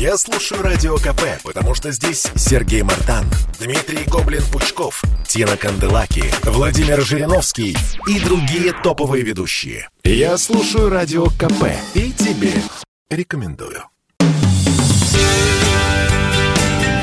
Я 0.00 0.16
слушаю 0.16 0.62
Радио 0.62 0.96
КП, 0.96 1.42
потому 1.44 1.74
что 1.74 1.92
здесь 1.92 2.26
Сергей 2.34 2.80
Мартан, 2.80 3.26
Дмитрий 3.58 4.04
Гоблин-Пучков, 4.06 5.02
Тина 5.28 5.58
Канделаки, 5.58 6.24
Владимир 6.42 7.02
Жириновский 7.02 7.76
и 8.06 8.18
другие 8.18 8.72
топовые 8.72 9.22
ведущие. 9.22 9.90
Я 10.02 10.38
слушаю 10.38 10.88
Радио 10.88 11.26
КП 11.26 11.66
и 11.92 12.12
тебе 12.12 12.54
рекомендую. 13.10 13.84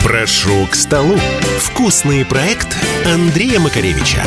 Прошу 0.03 0.65
к 0.65 0.73
столу. 0.73 1.19
Вкусный 1.59 2.25
проект 2.25 2.75
Андрея 3.05 3.59
Макаревича. 3.59 4.23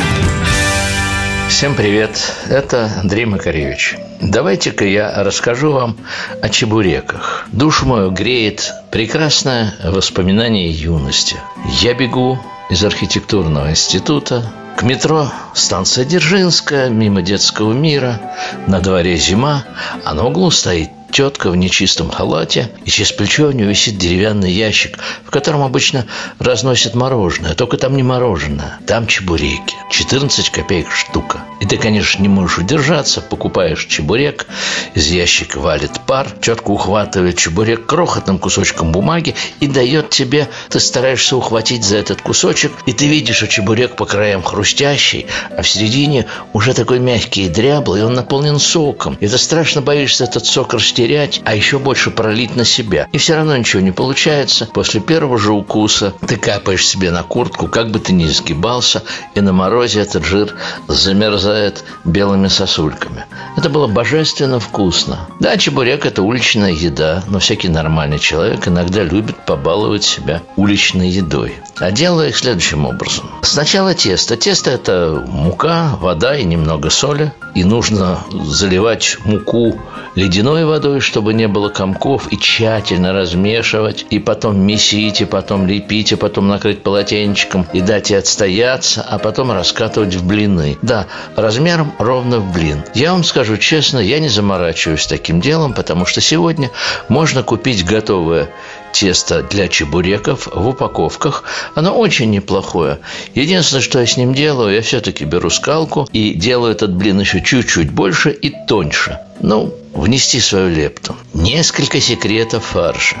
Всем 1.51 1.75
привет, 1.75 2.17
это 2.49 2.89
Андрей 3.01 3.25
Макаревич. 3.25 3.97
Давайте-ка 4.21 4.85
я 4.85 5.21
расскажу 5.21 5.73
вам 5.73 5.97
о 6.41 6.49
чебуреках. 6.49 7.45
Душу 7.51 7.85
мою 7.85 8.09
греет 8.09 8.73
прекрасное 8.89 9.75
воспоминание 9.83 10.71
юности. 10.71 11.35
Я 11.81 11.93
бегу 11.93 12.39
из 12.71 12.83
архитектурного 12.83 13.69
института 13.69 14.49
к 14.77 14.83
метро 14.83 15.29
станция 15.53 16.05
Дзержинская, 16.05 16.89
мимо 16.89 17.21
детского 17.21 17.73
мира. 17.73 18.19
На 18.65 18.79
дворе 18.79 19.17
зима, 19.17 19.65
а 20.05 20.15
на 20.15 20.25
углу 20.25 20.49
стоит 20.51 20.89
тетка 21.11 21.49
в 21.51 21.55
нечистом 21.55 22.09
халате, 22.09 22.69
и 22.85 22.89
через 22.89 23.11
плечо 23.11 23.47
у 23.47 23.51
нее 23.51 23.67
висит 23.67 23.97
деревянный 23.97 24.51
ящик, 24.51 24.97
в 25.25 25.29
котором 25.29 25.61
обычно 25.61 26.05
разносят 26.39 26.95
мороженое. 26.95 27.53
Только 27.53 27.77
там 27.77 27.95
не 27.95 28.03
мороженое, 28.03 28.79
там 28.87 29.07
чебуреки. 29.07 29.75
14 29.91 30.49
копеек 30.49 30.91
штука. 30.91 31.41
И 31.59 31.65
ты, 31.65 31.77
конечно, 31.77 32.21
не 32.21 32.29
можешь 32.29 32.57
удержаться, 32.57 33.21
покупаешь 33.21 33.85
чебурек, 33.85 34.47
из 34.95 35.07
ящика 35.07 35.59
валит 35.59 35.99
пар, 36.07 36.27
тетка 36.41 36.71
ухватывает 36.71 37.37
чебурек 37.37 37.85
крохотным 37.85 38.39
кусочком 38.39 38.91
бумаги 38.91 39.35
и 39.59 39.67
дает 39.67 40.09
тебе, 40.09 40.47
ты 40.69 40.79
стараешься 40.79 41.35
ухватить 41.37 41.83
за 41.83 41.97
этот 41.97 42.21
кусочек, 42.21 42.71
и 42.85 42.93
ты 42.93 43.07
видишь, 43.07 43.37
что 43.37 43.47
чебурек 43.47 43.95
по 43.95 44.05
краям 44.05 44.41
хрустящий, 44.41 45.27
а 45.55 45.61
в 45.61 45.69
середине 45.69 46.25
уже 46.53 46.73
такой 46.73 46.99
мягкий 46.99 47.45
и 47.45 47.49
дряблый, 47.49 48.05
он 48.05 48.13
наполнен 48.13 48.57
соком. 48.59 49.15
И 49.19 49.27
ты 49.27 49.37
страшно 49.37 49.81
боишься 49.81 50.23
этот 50.23 50.45
сок 50.45 50.73
растерять, 51.01 51.41
а 51.45 51.55
еще 51.55 51.79
больше 51.79 52.11
пролить 52.11 52.55
на 52.55 52.63
себя. 52.63 53.07
И 53.11 53.17
все 53.17 53.35
равно 53.35 53.57
ничего 53.57 53.81
не 53.81 53.91
получается. 53.91 54.69
После 54.73 55.01
первого 55.01 55.37
же 55.37 55.51
укуса 55.51 56.13
ты 56.27 56.37
капаешь 56.37 56.85
себе 56.85 57.11
на 57.11 57.23
куртку, 57.23 57.67
как 57.67 57.89
бы 57.89 57.99
ты 57.99 58.13
ни 58.13 58.25
изгибался, 58.25 59.03
и 59.33 59.41
на 59.41 59.51
морозе 59.53 60.01
этот 60.01 60.25
жир 60.25 60.55
замерзает 60.87 61.83
белыми 62.05 62.47
сосульками. 62.47 63.25
Это 63.57 63.69
было 63.69 63.87
божественно 63.87 64.59
вкусно. 64.59 65.27
Да, 65.39 65.57
чебурек– 65.57 66.05
это 66.05 66.21
уличная 66.21 66.71
еда, 66.71 67.23
но 67.27 67.39
всякий 67.39 67.69
нормальный 67.69 68.19
человек 68.19 68.67
иногда 68.67 69.03
любит 69.03 69.45
побаловать 69.45 70.03
себя 70.03 70.41
уличной 70.55 71.09
едой. 71.09 71.55
А 71.79 71.91
делаю 71.91 72.29
их 72.29 72.37
следующим 72.37 72.85
образом. 72.85 73.31
Сначала 73.41 73.95
тесто. 73.95 74.37
Тесто– 74.37 74.69
это 74.71 75.23
мука, 75.27 75.97
вода 75.99 76.37
и 76.37 76.43
немного 76.43 76.89
соли. 76.89 77.33
И 77.55 77.63
нужно 77.63 78.19
заливать 78.31 79.17
муку 79.25 79.79
ледяной 80.15 80.65
водой, 80.65 80.90
чтобы 80.99 81.33
не 81.33 81.47
было 81.47 81.69
комков, 81.69 82.31
и 82.31 82.37
тщательно 82.37 83.13
размешивать, 83.13 84.05
и 84.09 84.19
потом 84.19 84.59
месить, 84.59 85.21
и 85.21 85.25
потом 85.25 85.67
лепить, 85.67 86.11
и 86.11 86.15
потом 86.15 86.47
накрыть 86.47 86.83
полотенчиком, 86.83 87.65
и 87.73 87.81
дать 87.81 88.09
ей 88.09 88.17
отстояться, 88.17 89.05
а 89.07 89.17
потом 89.19 89.51
раскатывать 89.51 90.15
в 90.15 90.25
блины. 90.25 90.77
Да, 90.81 91.07
размером 91.35 91.93
ровно 91.99 92.39
в 92.39 92.51
блин. 92.53 92.83
Я 92.93 93.13
вам 93.13 93.23
скажу 93.23 93.57
честно, 93.57 93.99
я 93.99 94.19
не 94.19 94.29
заморачиваюсь 94.29 95.07
таким 95.07 95.39
делом, 95.39 95.73
потому 95.73 96.05
что 96.05 96.19
сегодня 96.19 96.71
можно 97.07 97.43
купить 97.43 97.85
готовое 97.85 98.49
тесто 98.91 99.43
для 99.43 99.67
чебуреков 99.67 100.47
в 100.53 100.67
упаковках. 100.67 101.43
Оно 101.75 101.91
очень 101.91 102.29
неплохое. 102.29 102.99
Единственное, 103.33 103.81
что 103.81 103.99
я 103.99 104.05
с 104.05 104.17
ним 104.17 104.33
делаю, 104.33 104.73
я 104.73 104.81
все-таки 104.81 105.25
беру 105.25 105.49
скалку 105.49 106.07
и 106.11 106.33
делаю 106.33 106.73
этот 106.73 106.93
блин 106.93 107.19
еще 107.19 107.41
чуть-чуть 107.41 107.91
больше 107.91 108.31
и 108.31 108.53
тоньше. 108.67 109.19
Ну, 109.39 109.73
внести 109.93 110.39
свою 110.39 110.69
лепту. 110.69 111.15
Несколько 111.33 111.99
секретов 111.99 112.63
фарша. 112.65 113.17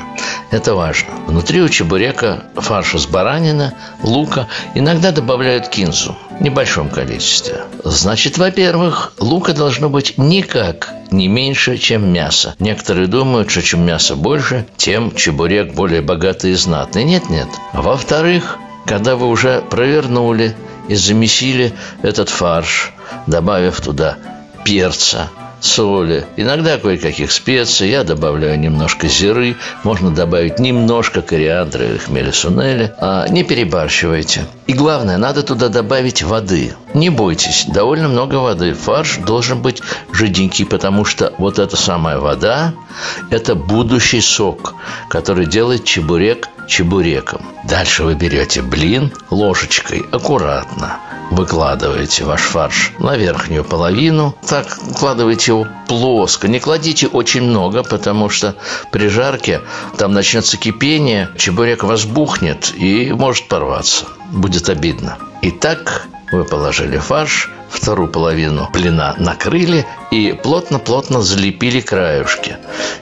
Это 0.51 0.75
важно. 0.75 1.09
Внутри 1.27 1.61
у 1.61 1.69
чебурека 1.69 2.45
фарш 2.55 2.95
из 2.95 3.05
баранины, 3.05 3.73
лука, 4.03 4.47
иногда 4.73 5.11
добавляют 5.11 5.67
кинзу 5.69 6.17
в 6.39 6.41
небольшом 6.41 6.89
количестве. 6.89 7.61
Значит, 7.83 8.37
во-первых, 8.37 9.13
лука 9.19 9.53
должно 9.53 9.89
быть 9.89 10.17
никак 10.17 10.93
не 11.11 11.27
меньше, 11.27 11.77
чем 11.77 12.11
мясо. 12.11 12.55
Некоторые 12.59 13.07
думают, 13.07 13.51
что 13.51 13.61
чем 13.61 13.85
мясо 13.85 14.15
больше, 14.15 14.65
тем 14.77 15.13
чебурек 15.15 15.73
более 15.73 16.01
богатый 16.01 16.51
и 16.51 16.55
знатный. 16.55 17.03
Нет-нет. 17.03 17.47
Во-вторых, 17.73 18.57
когда 18.85 19.15
вы 19.15 19.27
уже 19.27 19.61
провернули 19.69 20.55
и 20.87 20.95
замесили 20.95 21.73
этот 22.01 22.29
фарш, 22.29 22.93
добавив 23.27 23.79
туда 23.81 24.17
перца, 24.65 25.29
соли, 25.61 26.25
иногда 26.35 26.77
кое-каких 26.77 27.31
специй. 27.31 27.89
Я 27.89 28.03
добавляю 28.03 28.59
немножко 28.59 29.07
зиры, 29.07 29.55
можно 29.83 30.11
добавить 30.11 30.59
немножко 30.59 31.21
кориандра 31.21 31.85
или 31.85 31.97
хмеля 31.97 32.31
сунели. 32.31 32.93
А 32.97 33.27
не 33.27 33.43
перебарщивайте. 33.43 34.45
И 34.67 34.73
главное, 34.73 35.17
надо 35.17 35.43
туда 35.43 35.69
добавить 35.69 36.23
воды. 36.23 36.73
Не 36.93 37.09
бойтесь, 37.09 37.65
довольно 37.67 38.09
много 38.09 38.35
воды. 38.35 38.73
Фарш 38.73 39.17
должен 39.17 39.61
быть 39.61 39.81
жиденький, 40.11 40.65
потому 40.65 41.05
что 41.05 41.33
вот 41.37 41.59
эта 41.59 41.77
самая 41.77 42.19
вода– 42.19 42.73
это 43.29 43.55
будущий 43.55 44.21
сок, 44.21 44.75
который 45.09 45.45
делает 45.45 45.85
чебурек 45.85 46.49
чебуреком. 46.67 47.41
Дальше 47.63 48.03
вы 48.03 48.15
берете 48.15 48.61
блин 48.61 49.11
ложечкой 49.29 50.03
аккуратно– 50.11 50.97
выкладываете 51.31 52.25
ваш 52.25 52.41
фарш 52.41 52.91
на 52.99 53.15
верхнюю 53.17 53.63
половину. 53.63 54.35
Так 54.47 54.77
укладывайте 54.87 55.51
его 55.51 55.67
плоско. 55.87 56.47
Не 56.47 56.59
кладите 56.59 57.07
очень 57.07 57.41
много, 57.41 57.83
потому 57.83 58.29
что 58.29 58.55
при 58.91 59.07
жарке 59.07 59.61
там 59.97 60.13
начнется 60.13 60.57
кипение, 60.57 61.29
чебурек 61.37 61.83
возбухнет 61.83 62.73
и 62.75 63.11
может 63.13 63.47
порваться. 63.47 64.05
Будет 64.29 64.69
обидно. 64.69 65.17
Итак, 65.41 66.07
вы 66.31 66.43
положили 66.43 66.97
фарш, 66.97 67.49
вторую 67.71 68.09
половину 68.09 68.69
блина 68.71 69.15
накрыли 69.17 69.85
и 70.11 70.33
плотно-плотно 70.33 71.21
залепили 71.21 71.81
краюшки. 71.81 72.57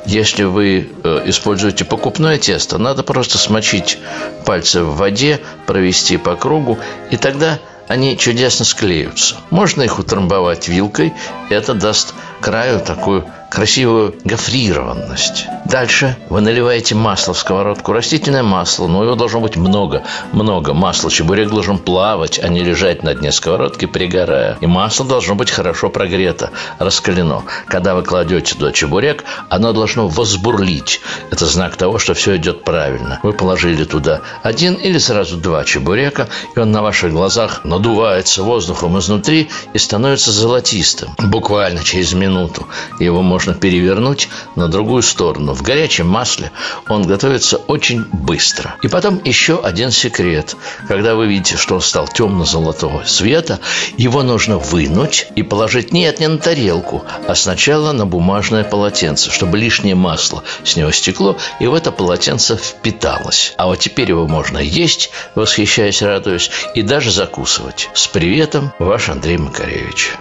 Если 0.05 0.43
вы 0.43 0.89
э, 1.03 1.21
используете 1.25 1.85
покупное 1.85 2.37
тесто, 2.37 2.77
надо 2.77 3.03
просто 3.03 3.37
смочить 3.37 3.97
пальцы 4.45 4.83
в 4.83 4.95
воде, 4.95 5.41
провести 5.65 6.17
по 6.17 6.35
кругу, 6.35 6.79
и 7.11 7.17
тогда 7.17 7.59
они 7.87 8.17
чудесно 8.17 8.65
склеются. 8.65 9.37
Можно 9.49 9.81
их 9.81 9.97
утрамбовать 9.97 10.67
вилкой, 10.67 11.13
это 11.49 11.73
даст 11.73 12.13
краю 12.39 12.79
такую 12.79 13.25
красивую 13.49 14.15
гофрированность. 14.23 15.47
Дальше 15.65 16.17
вы 16.29 16.41
наливаете 16.41 16.95
масло 16.95 17.33
в 17.33 17.37
сковородку, 17.37 17.93
растительное 17.93 18.43
масло, 18.43 18.87
но 18.87 19.03
его 19.03 19.15
должно 19.15 19.39
быть 19.39 19.55
много, 19.55 20.03
много 20.31 20.73
масла. 20.73 21.11
Чебурек 21.11 21.49
должен 21.49 21.77
плавать, 21.77 22.39
а 22.41 22.47
не 22.47 22.63
лежать 22.63 23.03
на 23.03 23.13
дне 23.13 23.31
сковородки, 23.31 23.85
пригорая. 23.85 24.57
И 24.61 24.67
масло 24.67 25.05
должно 25.05 25.35
быть 25.35 25.51
хорошо 25.51 25.89
прогрето, 25.89 26.51
раскалено. 26.77 27.43
Когда 27.67 27.95
вы 27.95 28.03
кладете 28.03 28.55
туда 28.55 28.71
чебурек, 28.71 29.23
оно 29.49 29.73
должно 29.73 30.07
возбурлить. 30.07 31.01
Это 31.31 31.45
знак 31.45 31.75
того, 31.75 31.99
что 31.99 32.13
все 32.13 32.37
идет 32.37 32.63
правильно. 32.63 33.19
Вы 33.23 33.33
положили 33.33 33.83
туда 33.83 34.21
один 34.43 34.75
или 34.75 34.97
сразу 34.97 35.37
два 35.37 35.63
чебурека, 35.63 36.29
и 36.55 36.59
он 36.59 36.71
на 36.71 36.81
ваших 36.81 37.11
глазах 37.11 37.63
надувается 37.63 38.43
воздухом 38.43 38.97
изнутри 38.99 39.49
и 39.73 39.77
становится 39.77 40.31
золотистым. 40.31 41.09
Буквально 41.17 41.83
через 41.83 42.13
минуту 42.13 42.67
его 42.99 43.21
можно 43.21 43.38
можно 43.39 43.53
перевернуть 43.53 44.27
на 44.57 44.67
другую 44.67 45.01
сторону. 45.01 45.53
В 45.53 45.61
горячем 45.61 46.09
масле 46.09 46.51
он 46.89 47.03
готовится 47.03 47.55
очень 47.55 48.03
быстро. 48.11 48.75
И 48.81 48.89
потом 48.89 49.21
еще 49.23 49.61
один 49.63 49.91
секрет. 49.91 50.57
Когда 50.89 51.15
вы 51.15 51.27
видите, 51.27 51.55
что 51.55 51.75
он 51.75 51.81
стал 51.81 52.09
темно-золотого 52.09 53.05
цвета, 53.05 53.61
его 53.95 54.23
нужно 54.23 54.57
вынуть 54.57 55.27
и 55.37 55.43
положить 55.43 55.93
нет, 55.93 56.19
не 56.19 56.27
на 56.27 56.37
тарелку, 56.37 57.05
а 57.29 57.33
сначала 57.33 57.93
на 57.93 58.05
бумажное 58.05 58.65
полотенце, 58.65 59.31
чтобы 59.31 59.57
лишнее 59.57 59.95
масло 59.95 60.43
с 60.65 60.75
него 60.75 60.91
стекло 60.91 61.37
и 61.61 61.67
в 61.67 61.73
это 61.73 61.93
полотенце 61.93 62.57
впиталось. 62.57 63.53
А 63.55 63.67
вот 63.67 63.79
теперь 63.79 64.09
его 64.09 64.27
можно 64.27 64.57
есть, 64.57 65.11
восхищаясь, 65.35 66.01
радуясь, 66.01 66.51
и 66.75 66.81
даже 66.81 67.09
закусывать. 67.09 67.89
С 67.93 68.05
приветом, 68.07 68.73
ваш 68.79 69.07
Андрей 69.07 69.37
Макаревич. 69.37 70.17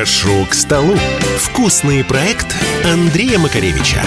Прошу 0.00 0.46
к 0.46 0.54
столу. 0.54 0.96
Вкусный 1.40 2.02
проект 2.02 2.46
Андрея 2.86 3.38
Макаревича. 3.38 4.02